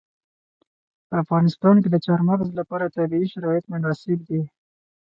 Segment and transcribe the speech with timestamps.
[1.07, 4.41] په افغانستان کې د چار مغز لپاره طبیعي شرایط مناسب دي.